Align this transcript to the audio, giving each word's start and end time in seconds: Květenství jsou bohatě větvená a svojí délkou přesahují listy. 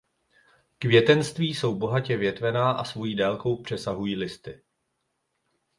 Květenství 0.79 1.53
jsou 1.53 1.75
bohatě 1.75 2.17
větvená 2.17 2.71
a 2.71 2.83
svojí 2.83 3.15
délkou 3.15 3.61
přesahují 3.63 4.15
listy. 4.15 4.61